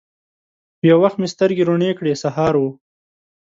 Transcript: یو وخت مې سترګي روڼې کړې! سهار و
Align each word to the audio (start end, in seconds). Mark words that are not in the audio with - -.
یو 0.89 0.97
وخت 1.03 1.17
مې 1.19 1.27
سترګي 1.33 1.63
روڼې 1.69 1.91
کړې! 1.97 2.13
سهار 2.23 2.53
و 2.59 2.63